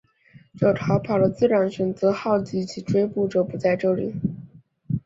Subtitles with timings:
[0.57, 4.15] 只有逃跑的自然选择号及其追捕者不在这里。